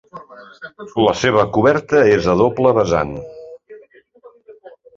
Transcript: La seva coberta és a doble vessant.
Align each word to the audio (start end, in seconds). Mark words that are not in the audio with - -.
La 1.07 1.13
seva 1.23 1.43
coberta 1.59 2.01
és 2.15 2.31
a 2.33 2.37
doble 2.41 2.73
vessant. 2.81 3.15